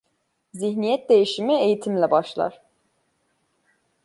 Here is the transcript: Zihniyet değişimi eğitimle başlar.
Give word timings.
Zihniyet 0.53 1.09
değişimi 1.09 1.53
eğitimle 1.53 2.11
başlar. 2.11 2.61